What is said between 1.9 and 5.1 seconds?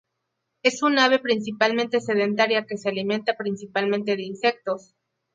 sedentaria que se alimenta principalmente de insectos.